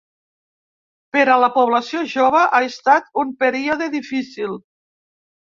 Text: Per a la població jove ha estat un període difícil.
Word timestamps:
Per 1.17 1.25
a 1.33 1.35
la 1.43 1.49
població 1.57 2.01
jove 2.13 2.41
ha 2.57 2.63
estat 2.69 3.13
un 3.25 3.35
període 3.45 3.93
difícil. 3.99 4.59